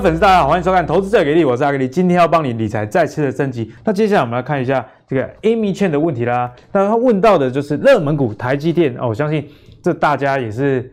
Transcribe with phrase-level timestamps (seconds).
[0.00, 3.72] 粉丝，大家好，欢迎收看《投资者给力》，我是阿格力，今天要帮你理财再次的升级。
[3.84, 6.52] 那接下来我们来看一下这个 Amy Chen 的问题啦。
[6.72, 9.48] 那他问到的就是热门股台积电哦，我相信
[9.82, 10.92] 这大家也是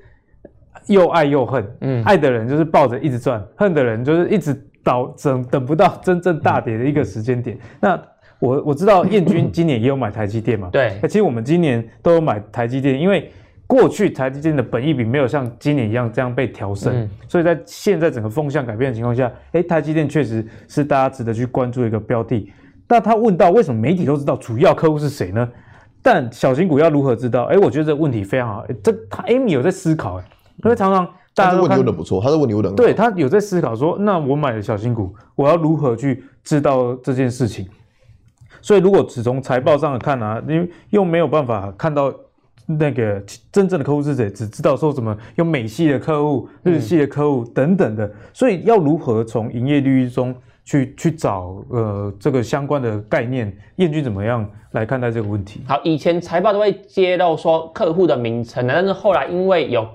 [0.88, 1.63] 又爱又恨。
[1.82, 7.55] 嗯，爱的人就是抱着一直赚，恨的人就是一直倒等等不到真正大跌的一个时间点。
[7.58, 8.02] 嗯、那
[8.40, 10.70] 我我知道燕君今年也有买台积电嘛？
[10.72, 10.98] 对。
[11.04, 13.32] 其实我们今年都有买台积电，因为。
[13.68, 22.52] 过去台积电的本益比没有像今年一样这样被调升，嗯、所以在现在整个风向改变的情况下，哎，台积电确实是大家值得去关注的一个标的。
[22.86, 25.50] 但他问到为什么媒体都知道主要客户是谁呢？
[26.04, 27.46] 但小型股要如何知道？
[27.46, 28.63] 哎，我觉得这个问题非常好。
[28.84, 30.24] 这他 Amy 有在思考，哎，
[30.63, 37.68] 因为常常大家都问题问的不错，他是问题问的对他有在思考说，那我买了小型股，我要如何去知道这件事情？
[38.62, 42.13] 所以如果只从财报上看啊，因为又没有办法看到。
[42.66, 43.21] 那个
[43.52, 44.30] 真正的客户是谁？
[44.30, 53.55] 只知道说什么有美系的客户、日系的客户等等的，所以要如何从营业利率中去去找呃这个相关的概念？
[53.76, 55.62] 燕君怎么样来看待这个问题？
[55.68, 59.88] 好，以前财报都会揭露说客户的名称，但是后来因为有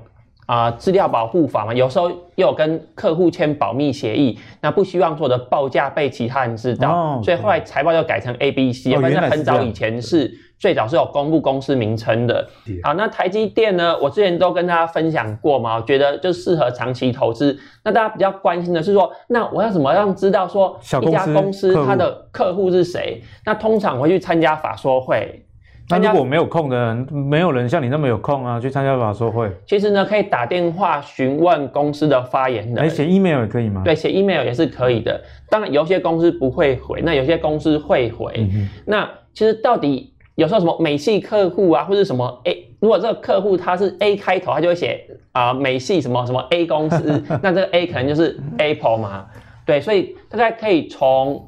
[0.51, 10.33] 啊资料保护法嘛，有时候又有跟客户签保密协议，那不希望说的报价被其他人知道，哦、所以后来财报又改成 A、B、C，反正很早以前是。
[10.61, 12.47] 最早是有公布公司名称的，
[12.83, 13.97] 好，那台积电呢？
[13.99, 17.59] 我之前都跟大家分享过嘛，我觉得就适合长期投资。
[17.83, 23.23] 那大家比较关心的是说，那我要怎么样知道说一家公司它的客户是谁？
[23.47, 25.43] 那通常我会去参加法说会。
[25.91, 29.51] 那如果没有空的人，没有人像你那么有空啊，去参加法说会。
[29.67, 32.79] 其实呢，可以打电话询问公司的发言人。
[32.79, 33.83] 哎，写 email 也可以吗？
[33.85, 35.21] 对，写 email 也是可以的。
[35.49, 38.33] 当然，有些公司不会回，那有些公司会回。
[38.37, 40.13] 嗯、那其实到底？
[40.37, 49.27] 有时候什么美系客户啊，或者什么 A，如果这个客户他是 A 开头，他就会写啊、呃、美系什么什么 A 公司， 那这个 A 可能就是 Apple 嘛，
[49.67, 51.47] 对，所以大家可以从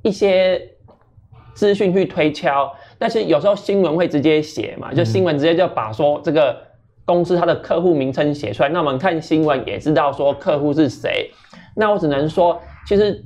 [0.00, 0.58] 一些
[1.52, 2.72] 资讯去推敲。
[3.00, 6.54] 但是有时候新闻会直接写嘛，就新闻直接就把说这个
[7.06, 11.30] 公司它的客户名称写出来，那我们看新闻也知道说客户是谁。
[11.74, 13.24] 那我只能说，其实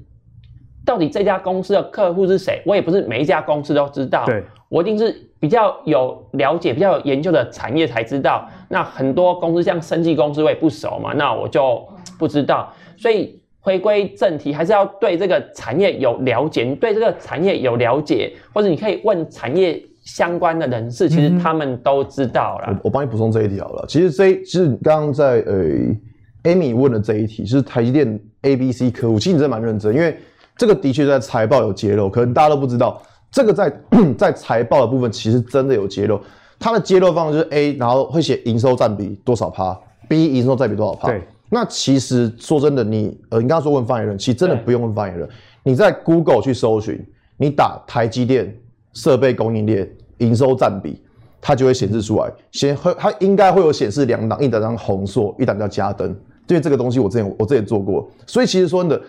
[0.87, 4.25] 到底这家公司的客户是谁，我也不是每一家公司都知道。
[4.27, 4.45] 对。
[4.71, 8.49] 我一定是比较有了解、比较有研究的产业才知道。
[8.69, 11.87] 那很多公司像生技公司我也不熟嘛，那我就
[12.19, 12.73] 不知道。
[12.97, 16.65] 所以回归正题，还是要对这个产业有了解。
[16.65, 22.69] 你对这个产业有了解，或者你可以问产业相关的人士，其实他们都知道了。
[22.69, 23.87] 我我帮你补充这一题好了。
[23.89, 25.65] 其实这其实刚刚在呃
[26.43, 30.15] Amy 问的这一题，就是台积电 A、B、C 客户，其实你真的蛮认真，因为
[30.59, 33.01] 这个的确在财报有揭露，可能大家都不知道。
[33.31, 33.73] 这个在
[34.19, 36.21] 在财报的部分其实真的有揭露，
[36.59, 39.75] 它的揭露方式就是 A，然后会写营收占比多少趴
[40.07, 41.11] ，B 营收占比多少趴。
[41.55, 45.29] 对，那其实说真的，你呃，你刚刚说问发言人，其实真的不用问发言人，
[45.63, 47.01] 你在 Google 去搜寻，
[47.37, 48.55] 你打台积电
[48.93, 49.89] 设备供应链
[50.19, 51.01] 营收占比，
[51.41, 52.33] 它就会显示出来。
[52.53, 56.09] 先会它应该会有显示两档，一档叫鸿硕，一档叫嘉登。
[56.49, 59.01] 因为这个东西我之前我之前做过，所以其实说真的。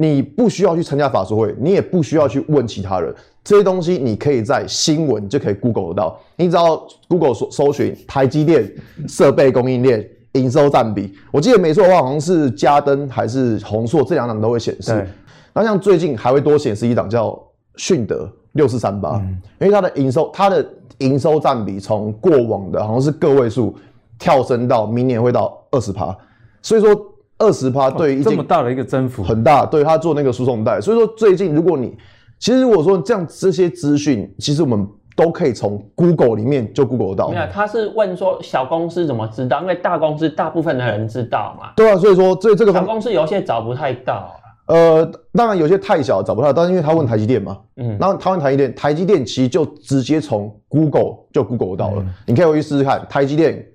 [0.00, 6.20] 你不需要去参加法说会，你也不需要去问其他人，这些东西你可以在新闻就可以 Google 得到。
[6.36, 8.72] 你只要 Google 搜搜寻台积电
[9.08, 15.06] 设备供应链营收占比，我记得没错的话，好像是嘉登还是宏硕这两档都会显示。
[15.52, 17.38] 那像最近还会多显示一档叫
[17.76, 19.20] 迅德六四三八，
[19.60, 20.64] 因为它的营收它的
[20.98, 23.76] 营收占比从过往的好像是个位数
[24.18, 26.16] 跳升到明年会到二十趴，
[26.62, 26.94] 所以说。
[27.40, 29.22] 二十趴对于、哦、这么大的一个增幅。
[29.22, 31.96] 很大，对他做那个输送带，所以说最近如果你
[32.40, 34.84] 其实如果说这样这些资讯，其实我们
[35.18, 37.28] 都可以从 Google 里面就 Google 到。
[37.30, 39.60] 没有，他是问说小公司怎么知道？
[39.60, 41.72] 因为大公司大部分的人知道嘛。
[41.74, 44.32] 对啊，所以说这这个小公司有些找不太到。
[44.66, 51.96] 呃，当然有些太小找不到，但是因为他问台积电嘛，嗯，然后他问台积电，台积电其实就直接从 Google 就 Google 到了。
[51.98, 53.66] 嗯、你可以回去试试看，台积电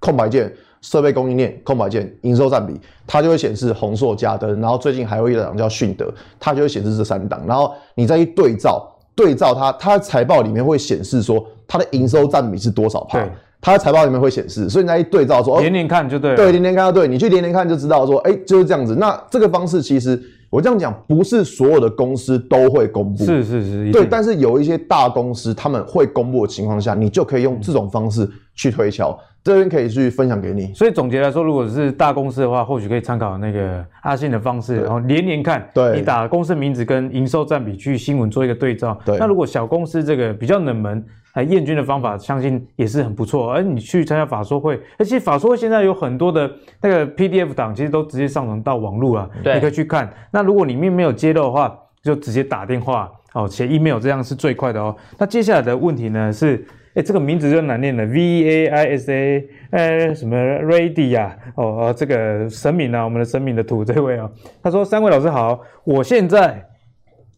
[0.00, 0.52] 空白键。
[0.82, 2.74] 设备供应链空白键营收占比，
[3.06, 13.24] 它就会显示宏硕、嘉登，然后最近还有一档叫迅德，它就会显示这三档，然后你再一对照，对照它，它的财报里面会显示说它的营收占比是多少趴，
[13.60, 18.96] 它的财报里面会显示，所以你再一对照说，连连看就对了，对，连连看就对，你去连连看就知道说，哎，就是这样子。
[18.96, 29.18] 那这个方式其实我这样讲，不是所有的公司都会公布，是是是，对，但是有一些大公司他们会公布的情况下，你就可以用这种方式去推敲。
[29.42, 38.98] 这边可以去分享给你，所以总结来说，如果是大公司的话，或许可以参考那个阿信的方式，然后连连看，对，你打公司名字跟营收占比去新闻做一个对照。
[39.04, 41.02] 对，那如果小公司这个比较冷门，
[41.32, 43.50] 哎，彦君的方法相信也是很不错。
[43.50, 46.50] 而你去参加法说会，而且法说会现在有很多的
[46.82, 50.12] 那个 PDF 档，其实都直接上传到网络了，你可以去看。
[50.30, 54.94] 那如果里面没有揭露的话，就直接打电话哦，写 email 这样是最快的哦。
[55.18, 56.62] 那接下来的问题呢是，
[57.02, 58.18] 这个名字就难念了，V
[58.48, 61.36] A I S A，呃，什么 Ready 呀？
[61.54, 64.30] 哦哦，这个神明啊，我们的神明的土这位啊、
[64.62, 66.66] 他说：三位老师好，我现在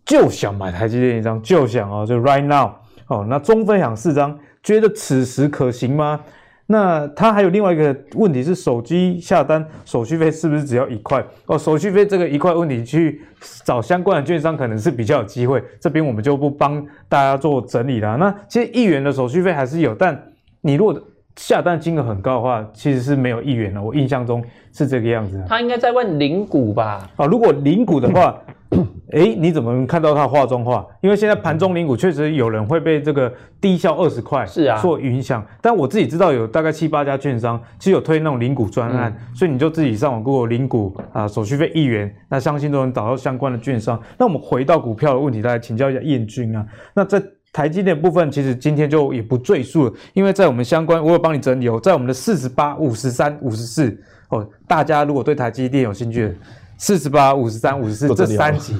[0.04, 2.72] 就想买台积电一张，就想哦，就 right now。
[3.08, 6.20] 哦，那中分享四张，觉得此时可行吗？
[6.66, 11.22] 那他还有另外一个问题是，手机下单手续费是不是只要一块？
[11.46, 13.20] 哦，手续费这个一块问题，去
[13.64, 15.62] 找相关的券商可能是比较有机会。
[15.80, 18.16] 这边我们就不帮大家做整理了。
[18.16, 20.18] 那其实一元的手续费还是有，但
[20.60, 20.98] 你如果
[21.36, 23.82] 下单金额很高的话，其实是没有一元的。
[23.82, 24.42] 我印象中
[24.72, 25.44] 是这个样子。
[25.48, 27.10] 他应该在问零股吧？
[27.16, 28.40] 哦，如果零股的话。
[29.12, 30.86] 哎，你怎么能看到他画中画？
[31.02, 33.30] 因为现在盘中领股确实有人会被这个
[33.60, 35.44] 低消二十块是啊所影响。
[35.60, 44.00] 但我自己知道有大概七八家券商其实有推那种领股专案，嗯、所以你就自己上网 Google 零股啊，手续费一元，那相信都能找到相关的券商。
[44.16, 46.66] 那我们回到股票的问题，来请教一下燕君啊。
[46.94, 47.22] 那在
[47.52, 53.94] 台积电部分，其实今天就也不赘述了，因为在我们相关，我有帮你整理哦，在我们的四十八、五十三、五十四
[54.30, 56.34] 哦，大家如果对台积电有兴趣的。
[56.76, 58.74] 四十八、五十三、五十四这三集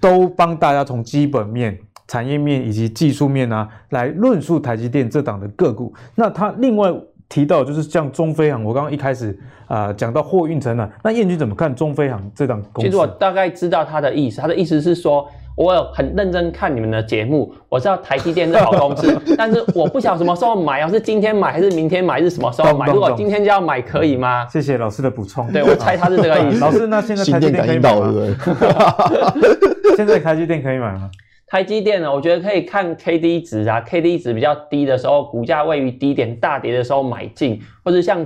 [0.00, 5.92] 都帮大家从基本面、产业面以及技术面啊来论述台积电这档的个股。
[6.14, 6.92] 那他另外
[7.28, 12.88] 提到就是像中飞航，我刚刚一开始啊讲到货运承揽，那燕军怎么看中飞航这档公司？
[12.88, 15.26] 其实我大概知道他的意思，他的意思是说。
[15.56, 22.86] 我有很认真看你们的节目，我知道台积电是好公司， 但是我不晓得什么时候买，要是今天买还是明天买，还是什么时候买？
[22.86, 24.46] 如果今天就要买，可以吗？
[24.48, 25.50] 谢谢老师的补充。
[25.50, 26.60] 对，我猜他是这个意思。
[26.60, 28.12] 老师，那现在台积电可以买吗？
[29.96, 31.10] 现在台积电可以买吗？
[31.48, 32.12] 台积电呢？
[32.12, 38.20] 我觉得可以看 K D 值啊，K D 值比较低的时候，股价位于低点，大跌的时候买进，或者像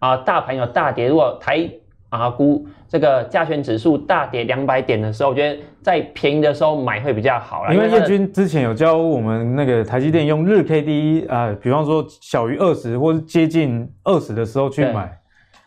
[0.00, 1.70] 啊、呃、大盘有大跌，如果台
[2.18, 2.66] 啊估。
[2.86, 7.74] 这个加权指数大跌两百点的时候，我觉得在便宜的时候买会比较好啦。
[7.74, 15.10] 因为叶军之前有教我们那个台积电用日 K D 啊、呃，比方说小于二十或是接近二十的时候去买，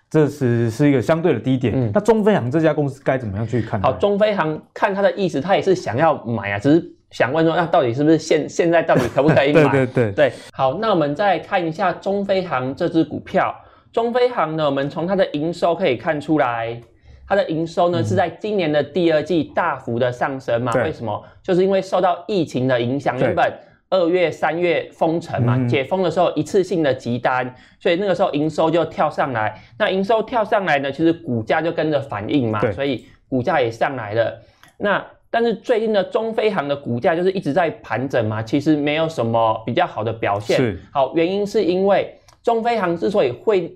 [0.10, 1.74] 这是是一个相对的低点。
[1.76, 3.82] 嗯、那中飞航这家公司该怎么样去看？
[3.82, 9.64] 好，中飞航看他的意思，他也是想要买啊，只是想问说，那到底是不是现现在到底可不可以 买？
[9.64, 10.34] 对对对对。
[10.54, 13.54] 好，那我们再看一下中飞航这支股票。
[13.98, 16.80] 中飞航呢，我们从它的营收可以看出来。
[17.28, 20.72] 它的营收呢，是在今年的第二季大幅的上升嘛？
[20.84, 21.24] 为什么？
[21.42, 23.52] 就是因为受到疫情的影响，原本
[23.90, 29.60] 二月、三月封城嘛，解封的时候一次性的急单，所以那个时候营收就跳上来。
[29.80, 34.40] 那营收跳上来呢，其实股价就跟着反应嘛，所以股价也上来了。
[34.78, 40.78] 那但是最近的中飞航的股价就是一直在盘整嘛，其实没有什么比较好的表现。
[40.92, 43.76] 好，原因是因为中飞航之所以会。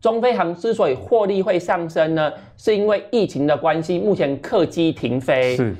[0.00, 5.56] 中飞航之所以获利会上升呢，是因为疫情的关系，目前客机停飞。
[5.56, 5.74] 是，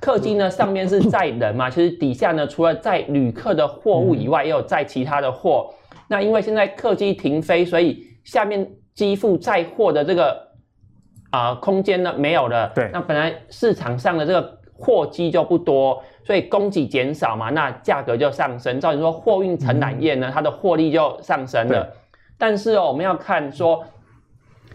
[0.00, 5.68] 客机呢上面是载人嘛， 其实底下呢除了载旅客的货物以外，也有载其他的货。
[6.08, 10.48] 那因为现在客机停飞，所以下面机腹载货的这个
[11.30, 12.72] 啊、呃、空间呢没有了。
[12.74, 18.80] 对，那本来市场上的这个货机就不多，所以供给减少嘛，那价格就上升。
[18.80, 21.86] 照理说，货运承揽业呢，它的获利就上升了。
[22.38, 23.84] 但是哦，我们要看说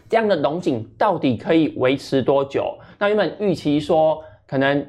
[0.09, 2.77] 这样的龙井到底可以维持多久？
[2.99, 4.85] 那原本预期说可能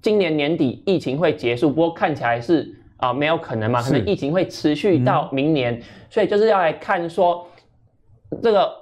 [0.00, 7.46] 今年年底疫情会结束，不过看起来是啊、呃、没有可能嘛，可能疫情会持续到明年，嗯、所以就是要来看说
[8.42, 8.72] 这个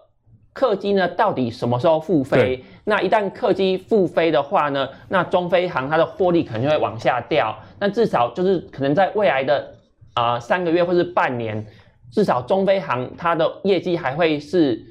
[0.53, 2.65] 客机呢到底什么时候复飞？
[2.85, 7.55] 那一旦客机复飞的话呢，那中飞航它的获利可能就会往下掉。
[7.81, 9.75] 那至少就是可能在未来的
[10.15, 11.67] 啊、呃、三个月或是半年。
[12.11, 14.85] 至少中飞航它的业绩还会是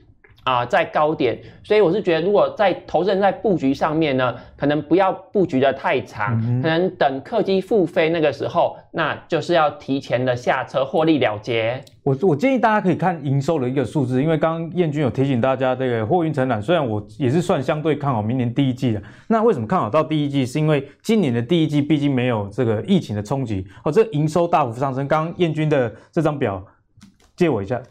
[0.45, 11.79] 啊、呃、在高点，所以我是觉得，如果在投资人在布局上面呢，可能不要布局的太长，嗯、可能等客机复飞那个时候，那就是要提前的下车获利了结。
[12.03, 20.45] 我我建议大家可以看营收的一个数字，因为刚刚燕君有提醒大家，这个货运承揽虽然我也是算相对看好明年第一季的，那为什么看好到第一季？
[20.45, 25.07] 是因为今年的第一季毕竟没有这个疫情的冲击，哦，这个营收大幅上升。
[25.07, 26.65] 刚刚燕君的这张表。
[27.39, 27.81] 借我一下，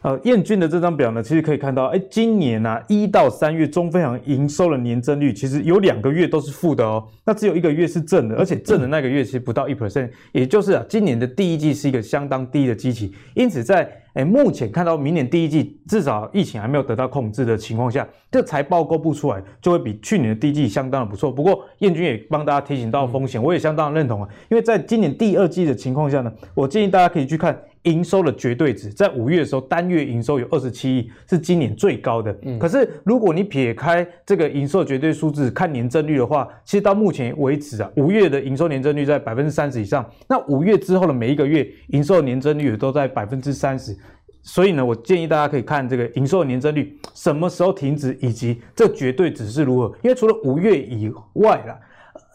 [0.00, 21.30] 呃，彦君的这张表呢，其实可以看到，哎，今年啊，一到三月中飞航营收的年增率，其实有两个月都是负的哦，那只有一个月是正的，而且正的那个月其实不到一 percent，也就是啊，今年的第一季是一个相当低的基期，因此在哎，目前看到明年第一季至少疫情还没有得到控制的情况下，这财报公布出来就会比去年的第一季相当的不错。
[21.30, 27.56] 不过彦军也帮大家提醒到风险，我也相当认同啊，因为在今年第二季的情况下呢，我建议大家可以去看。
[27.84, 32.32] 营收的绝对值在五月的时候，单月营收有二十七亿，是今年最高的。
[32.42, 40.08] 嗯，可是如果你撇开这个营收绝对数字，看年增率的话，其实到目前为止啊，五月的营收年增率在百分之三十以上。
[40.28, 43.96] 那五月之后的每一个月，营收年增率也都在百分之三十。
[44.42, 49.92] 所以呢，我建议大家可以看这个营收年增率什么时候停止，以及这绝对值是如何。
[50.02, 51.76] 因为除了五月以外啦，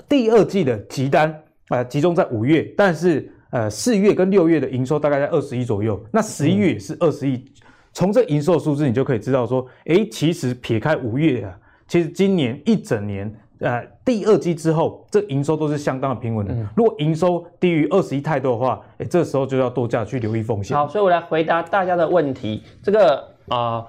[0.10, 1.30] 第二季的集单
[1.70, 3.32] 啊、呃，集中在五月，但是。
[3.58, 7.44] 呃，四月跟六月的营收大概在二十亿左右，那十一月也是二十亿。
[7.92, 16.54] 从、嗯、这营收数字，你就可以知道说，诶，其实撇开五月啊，其实今年一整年，呃，第二季之后，这营收都是相当的平稳的。
[16.54, 20.78] 嗯、如果营收低于二十亿太多的话，诶，这时候就要多加去留意风险。
[20.78, 22.62] 好，所以我来回答大家的问题。
[22.84, 23.88] 这个啊、呃，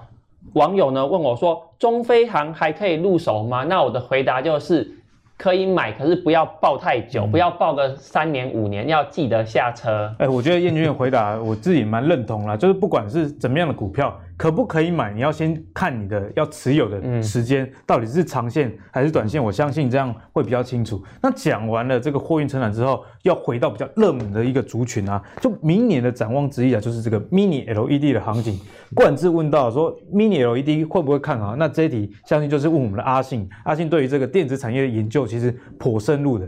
[0.53, 3.65] 网友呢问我说，中飞航还可以入手吗？
[3.65, 4.95] 那我的回答就是。
[5.39, 10.13] 可以买，可是不要抱太久，嗯、不要抱个三年五年，要记得下车。
[10.19, 14.13] 哎、欸，我觉得燕君的回答我自己蛮认同啦，就是不管是怎么样的股票。
[14.39, 15.11] 可不可以买？
[15.11, 21.03] 你要先看你的要持有的时间到底是长线还是短线，我相信这样会比较清楚。
[21.21, 28.57] 那讲完了这个货运成长之后，要回到比较热门的一个族群啊，就明年的展望之一啊，就是这个 Mini LED 的行情。
[28.95, 31.57] 冠志问到说，Mini LED 会不会看好？
[31.57, 33.45] 那这一题相信就是问我们的阿信。
[33.65, 36.47] 阿信对于这个电子产业的研究其实颇深入的。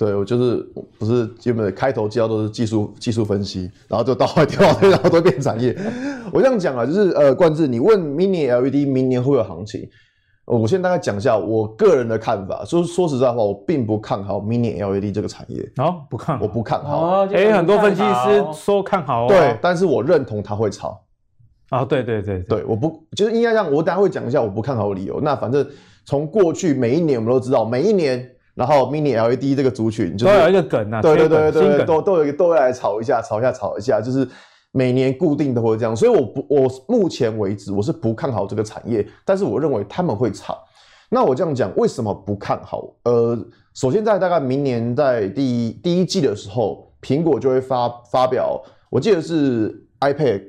[0.00, 0.66] 对，我就是
[0.98, 5.76] 不是基本的开头介绍都是技术技术分析，然后就到后跳， 然后都变产业。
[6.32, 9.86] 我这样讲啊，就是呃，冠志，你问 Mini LED 明年会有行情？
[10.46, 12.64] 我先大概讲一下我个人的看法。
[12.64, 15.70] 说说实在话，我并不看好 Mini LED 这个产业。
[15.76, 17.20] 哦，不看好，我不看好。
[17.20, 19.28] 哦，哎，很多分析师说看好哦。
[19.28, 20.98] 对，但是我认同它会炒。
[21.68, 23.70] 啊、哦，对对对对，对，我不就是应该这样。
[23.70, 25.20] 我等下会讲一下我不看好的理由。
[25.20, 25.68] 那反正
[26.06, 28.26] 从过去每一年我们都知道，每一年。
[28.60, 34.28] 然后 Mini LED 这个族群就是都有一个梗啊，对对对对，对都都有一个都会来炒一下，炒一下，炒一下，就是
[34.70, 35.96] 每年固定都会这样。
[35.96, 40.58] 所以我不，我目前为止我是不看好这个产业，但是我认为他们会炒。
[41.08, 42.86] 那我这样讲，为什么不看好？
[43.04, 43.34] 呃，
[43.72, 50.42] 首先在大概明年在第一第一季的时候，苹果就会发发表，我记得是 iPad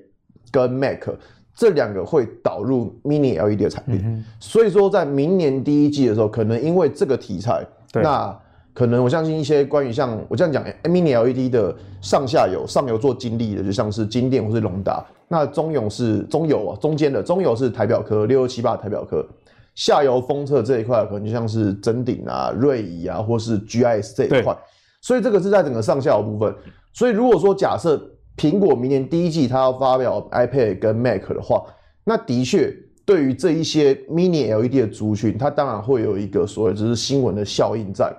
[0.52, 1.08] 跟 Mac
[1.56, 7.66] 这两个会导入 Mini LED 的产品，嗯、所以说在明年第一季的时候，可能因为这个题材。
[7.92, 8.38] 对那
[8.74, 15.06] 可能我相信一些关于像我这样讲，Mini LED 的上下游，上游做精密的，就像是金电或是隆达。
[15.28, 19.28] 那中游是中游啊，中间的中游是台表科六六七八台表科，
[19.76, 24.58] 下游封测这一块可能就像是臻鼎啊、瑞仪啊，或是 GIS 这一块。
[25.02, 26.56] 所以这个是在整个上下游部分。
[26.94, 28.02] 所以如果说假设
[28.38, 31.64] 苹果明年第一季它要发表 iPad 跟 Mac 的话，
[32.06, 32.74] 那的确。
[33.06, 38.14] 对于这一些 Mini LED 的族群，它当然会有一个所谓就是新闻的效应在。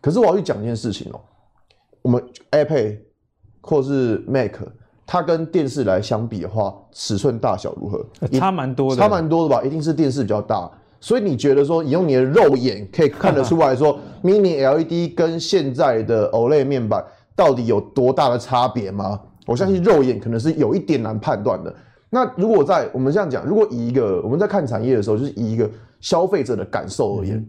[0.00, 1.20] 可是我要去讲一件事情哦，
[2.02, 2.98] 我们 iPad
[3.60, 4.52] 或是 Mac，
[5.06, 8.06] 它跟电视来相比的话，尺寸大小如何？
[8.38, 9.62] 差蛮多的，差蛮多的吧？
[9.62, 10.70] 一定是电视比较大。
[11.00, 17.04] 所以你觉得说，你用你的肉眼可以看得出来说， Mini LED 跟现在的 OLED 面板
[17.34, 19.20] 到底有多大的差别吗？
[19.46, 21.74] 我相信肉眼可能是有一点难判断的。
[22.10, 27.46] 那如果在我们这样讲，如果以一个我们在看产业的时候，就是以一个消费者的感受而言，嗯、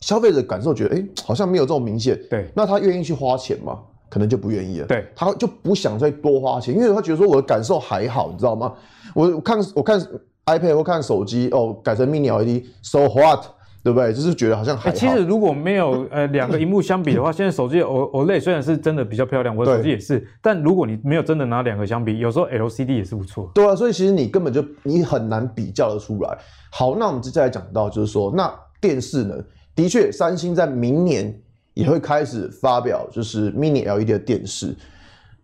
[0.00, 3.78] 消费者感受觉得，哎、欸，好像没有这么明显，对，那他愿意去花钱吗？
[4.10, 8.72] 可能就不愿意了，对，他就不想再多花钱，因为他觉得说我的感受还好，你知道吗？
[9.12, 10.00] 我看我看
[10.46, 13.44] iPad 或看手机，哦，改成 Mini LED，so what？
[13.84, 14.14] 对不对？
[14.14, 14.96] 就是觉得好像还好。
[14.96, 20.26] 其实如果没有呃两个荧幕相比的话， 现在手机 O OLED 虽然是真的比较漂亮，我的手机也是。
[20.40, 23.50] 但如果你没有真的拿两个相比，有时候 LCD 也是不错。
[23.54, 26.38] 对啊，所以其实你根本就你很难比较得出来。
[26.72, 28.50] 好，那我们接下来讲到就是说，那
[28.80, 29.34] 电视呢？
[29.76, 31.38] 的确，三星在明年
[31.74, 34.74] 也会开始发表就是 Mini LED 的电视。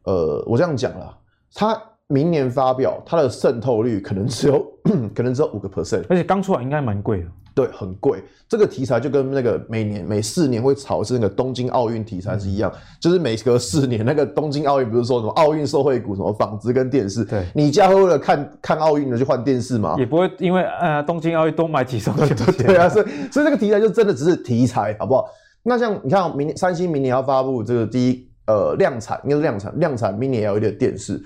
[0.04, 1.14] 呃，我这样讲啦，
[1.52, 4.66] 它明年发表，它的渗透率可能只有
[5.14, 7.26] 可能只有五个 percent，而且刚出来应该蛮贵的。
[7.54, 8.22] 对，很贵。
[8.48, 17.24] 这个题材就跟那个每年每四年会炒是那个东京奥运题材是一样，嗯、就是每隔四年那个东京奥运不是说什么奥运受惠股什么纺织跟电视？
[17.24, 19.94] 对，你家会为了看看奥运的去换电视吗？
[19.98, 22.16] 也不会因为呃东京奥运多买几双。
[22.58, 25.26] 对啊，所以所以这个题材就真的只是题材，好不好？
[25.62, 31.22] 那像你看，明年三星明年要发布这个第一呃量产，应该是量产量产 Mini LED 的电视，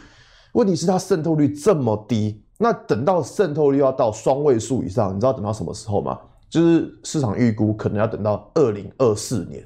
[0.52, 2.43] 问题是它渗透率这么低。
[2.58, 6.18] 那等到渗透率要到双位数以上，你知道等到什么时候吗？
[6.48, 9.60] 就是市场预估可能要等到二零二四年，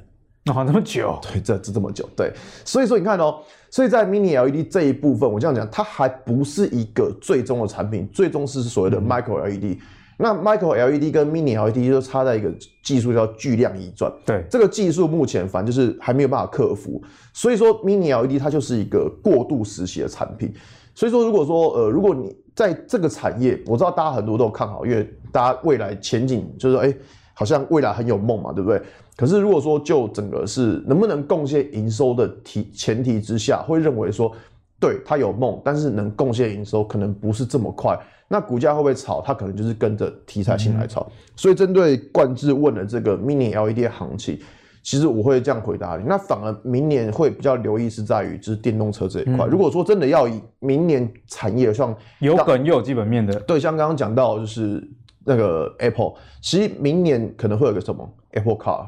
[0.47, 2.33] 哦，那么久，对，这这这么久，对，
[2.65, 3.41] 所以说你看哦，
[3.71, 9.75] 所以在 Mini LED 这一部分，我这样讲，它还不是一个最终的产品，最终是所谓的 Micro LED。
[9.75, 9.79] 嗯、
[10.17, 12.51] 那 Micro LED 跟 Mini LED 就差在一个
[12.83, 17.03] 技术叫巨量移转，对，这个技术目前反正就是还没有办法克服，
[17.35, 20.55] 所以说 Mini LED 它就是一个过渡时期的产品。
[20.95, 26.93] 所以说，如果说呃，如果你在这个产业，我知道大家很多都看好，因为大家未来前景就是说，哎，
[27.33, 28.83] 好像未来很有梦嘛，对不对？
[29.17, 34.35] 可是如果说就整个是能不能贡献营收的提前提之下，会认为说，
[34.81, 37.97] 对，它有梦，但是能贡献营收可能不是这么快。
[38.27, 39.23] 那股价会不会炒？
[39.23, 41.03] 它可能就是跟着题材性来炒。
[41.03, 44.37] 嗯、所以针对冠志问的这个 Mini LED 行情，
[44.83, 46.05] 其实我会这样回答你。
[46.07, 49.47] 那反而明年会比较留意是在于就是电动车这一块。
[49.47, 54.83] 嗯、如果说真的要以明年产业上有梗又有基本面的，对，像刚刚讲到就是
[55.25, 58.87] 那个 Apple，其实明年可能会有个什么 Apple Car。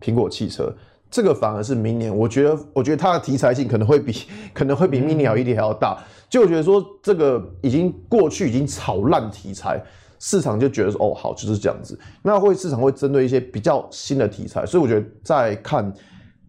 [0.00, 0.72] 苹果汽车
[1.10, 4.12] 这个反而是明年，我觉得，我觉得它的题材性可能会比
[4.54, 5.98] 可能会比 Mini LED 还要大。
[6.28, 9.82] 就我觉得说，这个已经过去已经炒烂题材，
[10.18, 11.98] 市场就觉得说，哦，好，就是这样子。
[12.22, 15.92] 那会市场会针对一些比较新的题材，所以我觉得在看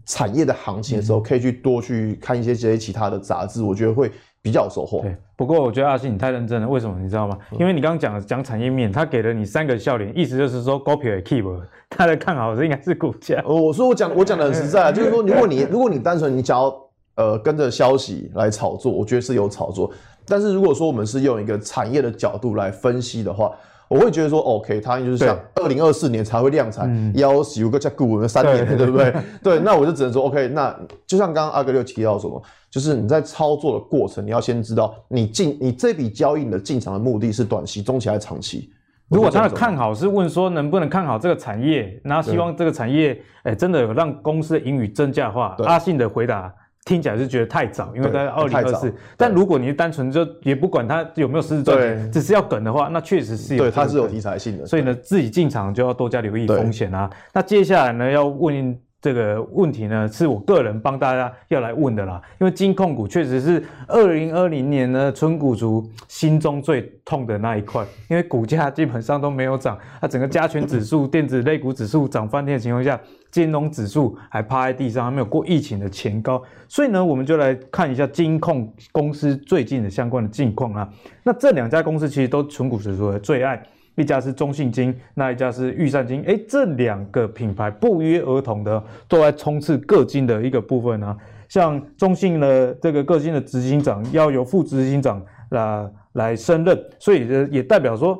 [0.05, 4.11] 产业的行情的时候，可以去多去看一些这些其他的杂志，我觉得会。
[4.41, 5.01] 比较收获。
[5.01, 7.37] 对，不过我觉得阿信你太认真了，为什么你知道吗？
[7.59, 11.43] 因为你刚刚讲讲产业面，他给了你三个笑脸，意思就是说高票也 keep，
[11.89, 13.43] 他的看好是应该是股价。
[13.45, 16.73] 我说我讲我讲的很实在， 就是说如果你如果你单纯你想要
[17.15, 19.91] 呃跟着消息来炒作，我觉得是有炒作。
[20.29, 23.51] 但是如果说我们是用一个产业的角度来分析的话。
[23.89, 29.11] 我会觉得说，OK，它就是像二零二四年才会量产，要有个加固三年，对，不对？
[29.41, 38.71] 对，那我就只能说，OK，那就像刚刚阿哥六提到什么，就是你在操作的过程，你要先知道你进你这笔交易的进场的目的是短期、中期还是长期。
[39.07, 46.53] 如果他的看好是问说能不能看好这个产业，然后希望这个产业哎真的有让公司的盈余增加的话，阿信的回答。
[46.89, 48.91] 听起来是觉得太早，因为在二零二四。
[49.15, 53.65] 但如果你是单纯就也不管它有没有实质赚钱，只是要梗的话，那确实是有。
[53.65, 54.65] 对，它是有题材性的。
[54.65, 57.07] 所以呢，自己进场就要多加留意风险啊。
[57.31, 58.75] 那接下来呢，要问。
[59.01, 72.99] 这个问题呢，是我个人帮大家要来问的啦，因为金控股确实是二零二零年呢，存股族心中最痛的那一块，因为股价基本上都没有涨，它整个加权指数、电子类股指数涨翻天的情况下，
[73.31, 80.89] 金融指数还趴在地上，还没有过疫情的前高，所以呢，我们就来看一下金控公司最近的相关的近况啊。
[81.23, 83.61] 那这两家公司其实都纯股指数的最爱。
[83.95, 91.17] 一家是中信金，那一家是玉山金，哎，这两个品牌不约而同的都在冲刺各金的一个部分啊。
[91.49, 98.17] 像中信的这个各金的执行长要由副执行长来来升任，所以也代表说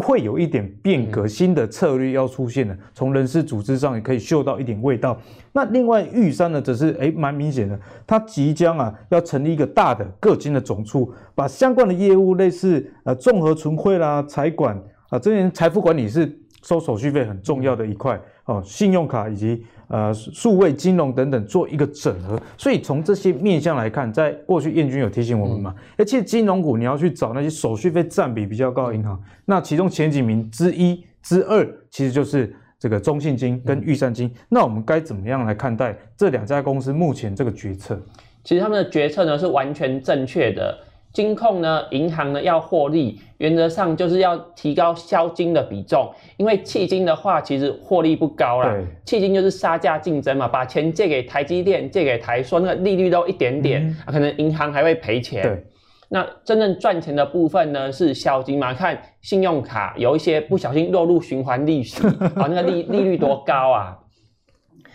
[0.00, 2.76] 会有一点变革，新的策略要出现了。
[2.94, 5.20] 从人事组织上也可以嗅到一点味道。
[5.52, 14.80] 那另外玉山呢，则是诶蛮明显的，它即将啊要成立一个大的各金的总处，把相关的业务类似呃综合存汇啦、财管。
[15.10, 16.26] 啊，这些财富管理是
[16.62, 38.00] 收手续费很重要的一块哦，信用卡以及呃数位金融等等做一个整合，所以从这些面向来看，在过去彦军有提醒我们嘛，而且金融股你要去找那些手续费占比比较高的银行，那其中前几名之一之二其实就是这个中信金跟玉山金，那我们该怎么样来看待这两家公司目前这个决策？
[38.44, 40.76] 其实他们的决策呢是完全正确的。
[41.12, 48.74] 金控呢，银行呢要获利，原则上就是要提高销金的比重，因为迄金的话其实获利不高啦。
[49.04, 55.62] 迄金就是杀价竞争嘛，把钱借给台积电、借给台塑，那个利率都一点点，嗯啊、可能银行还会赔钱。
[56.08, 63.98] 那真正赚钱的部分呢是销金嘛，看信用卡有一些不小心落入循环利息，啊， 那个利利率多高啊？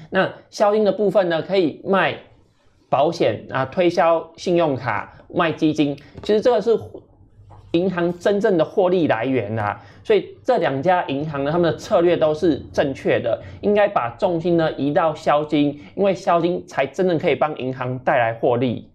[0.09, 2.15] 那销金的部分呢，可以卖
[2.89, 5.13] 保险啊，推销信用卡。
[5.35, 6.71] 卖基金，其实这个是
[7.71, 18.89] 银行真正的获利来源啊，所以这两家银行呢，他们的策略都是正确的，应该把重心呢移到销金，因为销金才真正可以帮银行带来获利。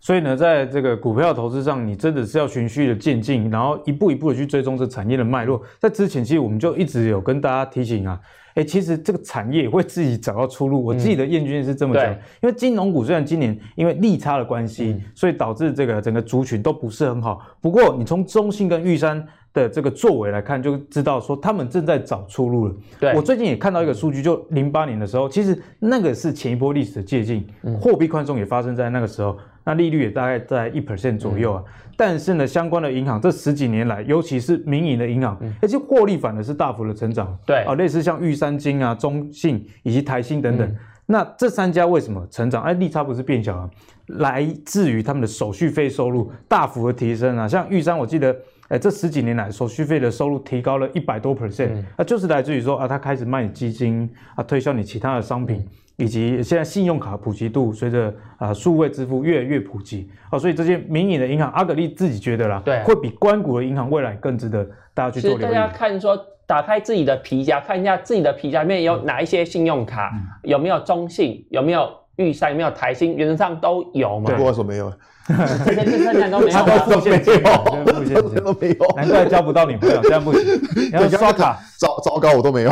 [0.00, 5.60] 所以呢，在这个股票投资上，你真的是要循序的渐进，然后一步一步的去追踪这产业的脉络。
[5.78, 8.18] 在之前，其实我们就一直有跟大家提醒啊。
[8.54, 10.84] 哎、欸，其实这个产业会自己找到出路。
[10.84, 17.42] 我自己的厌倦是这么讲，嗯、因为金融股虽然今年因为利差的关系，嗯、所以导致这个整个族群都不是很好。
[17.60, 22.74] 不过你从中信跟玉山的这个作为来看，就知道说他们正在找出路了。
[23.00, 27.46] 对，我最近也看到一个数据，就零八年的时候，其实那个是前一波历史的借镜，
[27.80, 29.38] 货币宽松也发生在那个时候。
[29.66, 37.34] 那利率也大概在一 percent 左右啊，嗯、但是呢，相关的银行这十几年来，尤其是民营的银行，而且获利反而是大幅的成长。
[37.46, 42.62] 对啊，类似像玉山金啊、中信以及台新等等，嗯、那这三家为什么成长？
[42.62, 43.70] 哎，利差不是变小了，
[44.18, 47.48] 来自于他们的手续费收入大幅的提升啊。
[47.48, 48.36] 像玉山，我记得，
[48.68, 65.42] 哎，这十几年来手续费的收入提高了一百多 percent，那就是来自于说啊，他开始卖你基金啊，推销你其他的商品，以及现在信用卡普及度随着啊数位支付越来越普及啊，所以这些民营的银行，阿格力自己觉得啦，对，会比关谷的银行未来更值得大家去做留意。
[65.42, 66.18] 大家看说。
[66.46, 74.26] 打开自己的皮夹，看一下自己的皮夹里面有哪一些信用卡，嗯、有没有中信，有没有玉山，有没有台新，原则上都有嘛。
[74.26, 74.92] 对，我说没有，
[75.26, 80.42] 这些这三都没有，他都付现金，付现金都没有，难怪交不到女朋友， 这样不行。
[80.76, 82.70] 你要刷卡，糟糟糕，我都没有。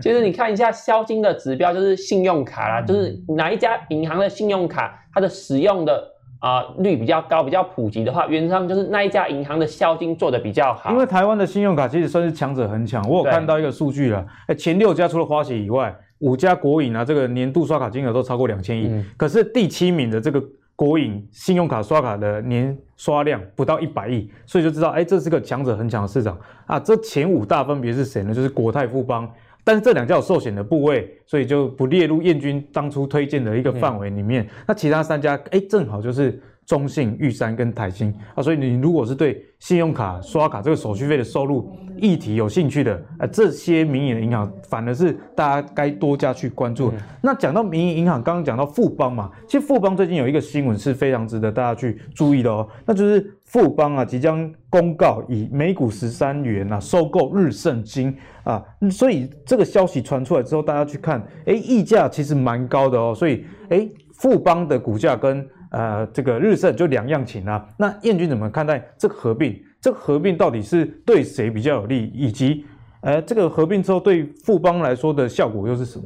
[0.00, 6.12] 其实你看一下消金的指标，就是信用卡啦，就是哪一家银行的信用卡，它的使用的。
[6.40, 10.92] 啊、呃，率比较高，比较普及的话，原则上就是那一家银行的销金做的比较好。
[10.92, 18.86] 因为台湾的信用卡其实算是强者恒强，我有看到一个数据了，哎，前六家除了花旗以外，五家国营啊，这个年度刷卡金额都超过两千亿。
[18.86, 20.40] 嗯、可是第七名的这个
[20.78, 26.78] 国营信用卡刷卡的年刷量不到一百亿，所以就知道，哎，这是个强者恒强的市场啊。
[26.78, 28.32] 这前五大分别是谁呢？
[28.32, 29.28] 就是国泰富邦。
[29.64, 34.44] 但是这两家有寿险的部位，所以就不列入燕军当初推荐的一个范围里面。
[34.44, 38.42] 嗯、那其他三家，哎，正好就是中信、玉山跟台新啊。
[38.42, 46.90] 所以你如果是对信用卡刷卡这个手续费的收入议题有兴趣的，呃，这些民营的银行反而是大家该多加去关注。
[46.90, 58.14] 嗯、那讲到民营银行，刚刚讲到富邦嘛，其实富邦最近有一个新闻是非常值得大家去注意的哦，那就是富邦啊即将公告以每股十三元啊收购日盛金。
[58.44, 63.14] 啊，所以这个消息传出来之后，大家去看，哎，溢价其实蛮高的哦。
[63.14, 67.64] 所以，哎，富邦的股价跟呃这个日盛就两样情啊。
[67.76, 69.60] 那燕君怎么看待这个合并？
[69.80, 72.10] 这个合并到底是对谁比较有利？
[72.14, 72.64] 以及，
[73.00, 76.04] 呃，这个合并之后对富邦来说的效果又是什么？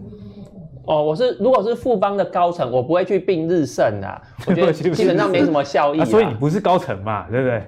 [0.85, 6.05] 哦，我是如果是富邦的高层，我不会去并日盛啊，我觉得 基本上没什么效益，啊。
[6.05, 7.62] 所以你不是高层嘛，对不对？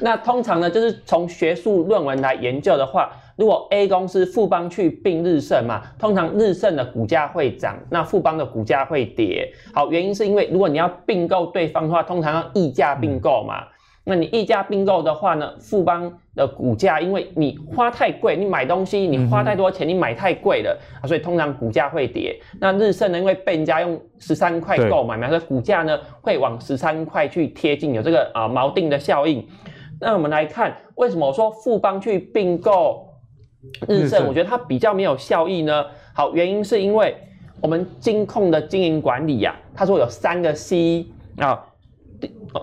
[0.00, 3.10] 那通常呢，就是从学术论文来研究的话，
[3.40, 9.50] 如果 A 公司富邦去并日盛嘛，通常日盛的股价会涨，那富邦的股价会跌。
[9.72, 13.62] 好，原因是因为如果你要并购对方的话，通常要溢价并购嘛。
[13.62, 13.68] 嗯
[14.02, 22.34] 那你溢价并购的话呢，富邦的股价，因为你花太贵，你买东西你花太多钱，你买太贵了啊，所以通常股价会跌。
[22.58, 29.46] 那日盛呢，因为被人家用十三块购买嘛，所以股价呢会往十三块去贴近，有这个啊锚定的效应。
[30.00, 33.06] 那我们来看，为什么我说富邦去并购
[33.88, 35.86] 日盛，我觉得它比较没有效益呢？
[36.14, 37.16] 好，原因是因为
[37.60, 41.66] 我们金控的经营管理呀、啊，他说有三个 C 啊，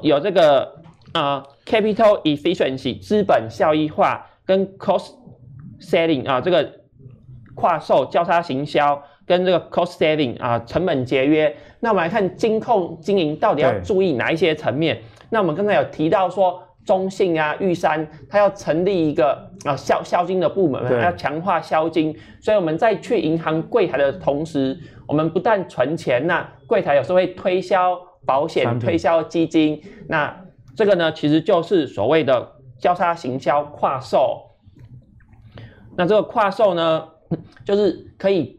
[0.01, 0.75] 有这个。
[1.13, 5.13] 啊、uh,，capital efficiency 资本效益化跟 cost
[5.79, 6.69] saving 啊，这个
[7.55, 11.55] 跨售交叉行销跟这个 cost saving 啊，成本节约。
[11.79, 15.01] 那我们来看金控经营到底要注意哪一些层面？
[15.29, 22.17] 那我们刚才有提到说，中信啊、玉山，它要成立一个啊销销金的部门，对要强化销金。
[22.41, 27.95] 所以我们在去银行柜台的同时，我们不但存钱，那柜台有时候会推销
[28.25, 30.35] 保险、推销基金，那。
[30.75, 34.43] 这个呢，其实就是所谓的交叉行销跨售。
[35.95, 37.03] 那这个跨售呢，
[37.65, 38.56] 就是可以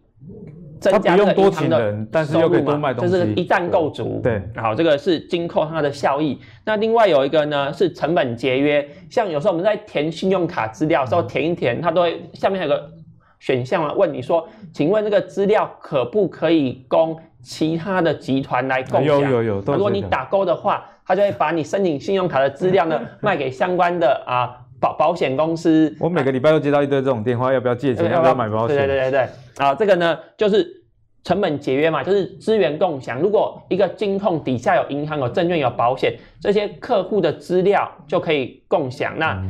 [0.80, 4.20] 增加这个银行的收入嘛，就是一旦购足。
[4.22, 6.38] 对，好，这个是金扣它的效益。
[6.64, 8.88] 那另外有一个呢，是成本节约。
[9.10, 12.90] 像有时候我们在填信用卡资料的时候，填一填，它都会下面还有个
[13.38, 19.20] 选项啊，问你说，请问这个资料可不可以供其他的集团来共享？
[19.20, 19.60] 有有有。
[19.60, 20.84] 如果你打勾的话。
[21.10, 25.94] 它就会把你申请信用卡的资料呢 卖给相关的啊保保险公司。
[26.00, 28.10] 我每个礼拜都接到一堆这种电话，要不要借钱？
[28.10, 28.76] 要不要买保险？
[28.76, 29.28] 对对对对对。
[29.64, 30.66] 啊，这个呢就是
[31.24, 33.20] 成本节约嘛，就是资源共享。
[33.20, 39.42] 如果一个金控底下有银行、有证券、有保险，这些客户的资料就可以共享，那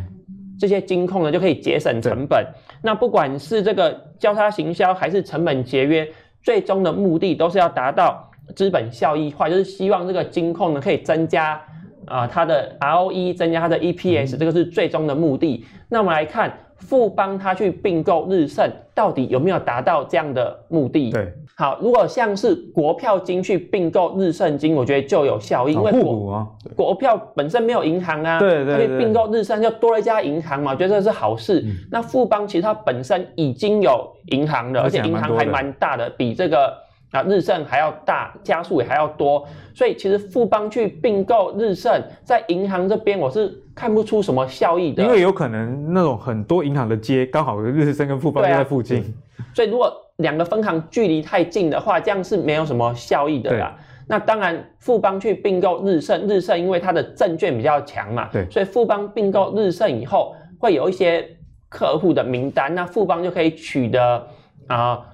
[0.59, 2.47] 这些金控呢就可以节省成本。
[2.83, 6.09] 那不管是这个交叉行销还是成本节约，
[6.43, 8.25] 最终的目的都是要达到。
[8.57, 11.63] 资本效益化就是希望这个金控呢可以增加
[12.09, 15.65] 啊、呃、它的 ROE，增加它的 EPS，这个是最终的目的。
[15.89, 21.11] 那我们来看富邦它去并购日盛，到底有没有达到这样的目的？
[21.11, 31.61] 对，好，如果像是国票金去并购日盛金，我觉得就有效益，因为国、啊、国票本身没有银行啊，对对对，并购日盛就多了一家银行嘛，我觉得这是好事。
[31.67, 36.88] 嗯、那富邦其实它本身已经有银行了，而且银行还蛮大的，比这个。
[37.11, 53.77] 啊，日盛还要大，加速也还要多，所以其实富邦去并购日盛，在银行这边我是看不出什么效益的，因为有可能那种很多银行的街刚好日盛跟富邦就在附近，啊，所以如果两个分行距离太近的话，这样是没有什么效益的啦。
[54.11, 61.29] 那当然，富邦去并购日盛，日盛因为它的证券比较强嘛，对，所以富邦并购日盛以后，会有一些
[61.69, 64.27] 客户的名单，那富邦就可以取得
[64.67, 65.05] 啊、呃、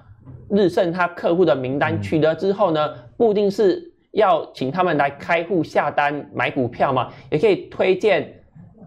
[0.49, 8.21] 日盛他客户的名单，取得之后呢，不一定是要请他们来开户下单买股票嘛，也可以推荐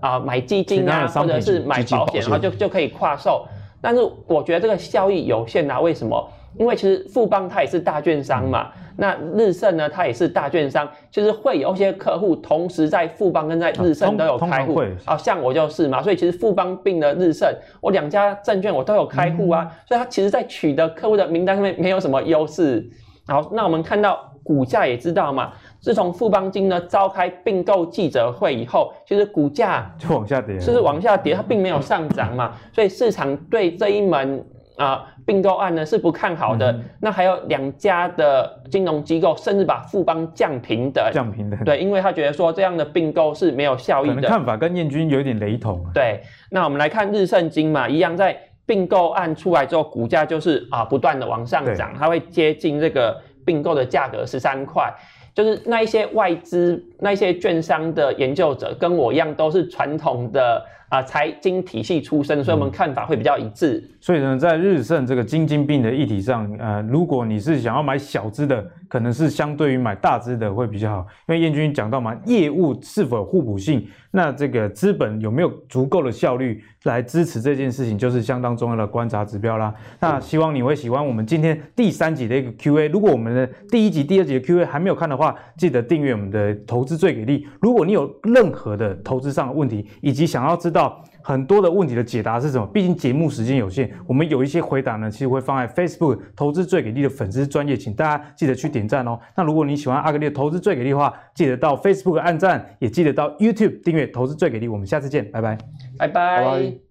[0.01, 3.47] 啊、呃、买基金啊，或者是买保险，然后就就可以跨售。
[3.81, 6.29] 但是我觉得这个效益有限啊，为什么？
[6.59, 17.49] 因为其实富邦它也是大券商嘛，那日盛呢，它也是大券商，就是会有一些客户同时在富邦跟在日盛都有开户，啊，像我就是嘛，所以其实富邦并了日盛，
[17.81, 22.85] 我两家证券我都有开户啊，所以它其实在取得客户的名单上面没有什么优势。
[23.27, 34.45] 好，那我们看到股价也知道嘛，自从富邦金呢召开并购记者会以后，其实股价就往下跌，就是往下跌，它并没有上涨嘛， 所以市场对这一门。
[34.79, 36.71] 啊，并购案呢是不看好的。
[36.71, 41.57] 嗯、那还有两家的金融机构甚至把富邦降平的，降平的。
[41.65, 44.29] 对，因为他觉得说这样的并购是没有效益的。
[44.29, 45.85] 看法跟燕军有点雷同。
[45.93, 54.95] 对，那我们来看日盛金嘛，一样在并购案出来之后，股价就是啊不断的往上涨，它会接近这个并购的价格十三块。
[55.35, 60.65] 就是那一些外资、那一些券商的研究者跟我一样，都是传统的。
[60.89, 63.77] 啊，财经体系出身，所以我们看法会比较一致。
[63.77, 71.07] 嗯、所以呢，在日盛这个金金病的议题上，呃，如果你是想要买小资的，可能是相对于买大资的会比较好。
[71.29, 79.75] 因为燕军讲到嘛，业务是否互补性，那这个资本有没有足够的效率来支持这件事情，就是相当重要的观察指标啦。
[80.01, 82.89] 那希望你会喜欢我们今天第三集的一个 Q&A。
[82.89, 87.47] 如果我们的第一集、第二集的 Q&A 还没有看的话，记得订阅我们的投资最给力。
[87.61, 91.05] 如果你有任何的投资上的问题，以及想要知道。
[91.29, 92.67] 到很多的问题的解答是什么？
[92.67, 99.19] 毕竟节目时间有限，我们有一些回答呢，其实会放在 Facebook 投资最给力的粉丝专业，请大家记得去点赞哦。
[99.37, 104.69] 那如果你喜欢阿格力的投资最给力的话，记得到 Facebook 按赞，也记得到 YouTube 订阅投资最给力。
[104.69, 105.59] 我们下次见，拜拜，
[105.99, 106.88] 拜拜。